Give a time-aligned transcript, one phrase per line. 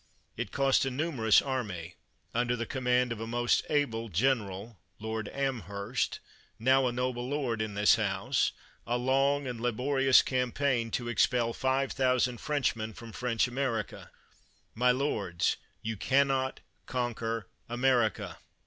[0.35, 1.93] It cost a numerous army,
[2.33, 6.19] under the command of a most able general 215 THE WORLD'S FAMOUS ORATIONS [Lord Amherst],
[6.57, 8.51] now a noble lord in this House,
[8.87, 14.09] a long and laborious campaign, to expel five thousand Frenchmen from French America.
[14.73, 18.39] My lords, you can not conquer America.